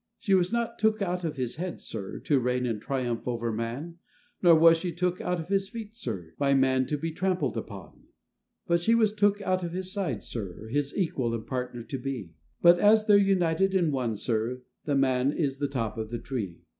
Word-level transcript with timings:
She 0.17 0.33
was 0.33 0.51
not 0.51 0.79
took 0.79 0.99
out 1.03 1.23
of 1.23 1.35
his 1.37 1.57
head, 1.57 1.79
sir, 1.79 2.17
To 2.21 2.39
reign 2.39 2.65
and 2.65 2.81
triumph 2.81 3.27
over 3.27 3.51
man; 3.51 3.99
Nor 4.41 4.57
was 4.57 4.77
she 4.77 4.91
took 4.91 5.21
out 5.21 5.39
of 5.39 5.49
his 5.49 5.69
feet, 5.69 5.95
sir, 5.95 6.33
By 6.39 6.55
man 6.55 6.87
to 6.87 6.97
be 6.97 7.11
trampled 7.11 7.55
upon. 7.55 8.05
But 8.65 8.81
she 8.81 8.95
was 8.95 9.13
took 9.13 9.43
out 9.43 9.63
of 9.63 9.73
his 9.73 9.93
side, 9.93 10.23
sir, 10.23 10.69
His 10.71 10.97
equal 10.97 11.35
and 11.35 11.45
partner 11.45 11.83
to 11.83 11.97
be; 11.99 12.31
But 12.63 12.79
as 12.79 13.05
they're 13.05 13.15
united 13.15 13.75
in 13.75 13.91
one, 13.91 14.15
sir, 14.15 14.63
The 14.85 14.95
man 14.95 15.31
is 15.33 15.59
the 15.59 15.67
top 15.67 15.99
of 15.99 16.09
the 16.09 16.17
tree. 16.17 16.63